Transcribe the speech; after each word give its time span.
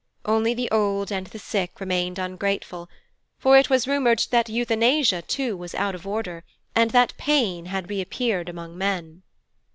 Only 0.25 0.55
the 0.55 0.71
old 0.71 1.11
and 1.11 1.27
the 1.27 1.37
sick 1.37 1.79
remained 1.79 2.17
ungrateful, 2.17 2.89
for 3.37 3.55
it 3.55 3.69
was 3.69 3.87
rumoured 3.87 4.25
that 4.31 4.49
Euthanasia, 4.49 5.21
too, 5.21 5.55
was 5.55 5.75
out 5.75 5.93
of 5.93 6.07
order, 6.07 6.43
and 6.75 6.89
that 6.89 7.15
pain 7.17 7.65
had 7.67 7.87
reappeared 7.87 8.49
among 8.49 8.75
men. 8.79 9.21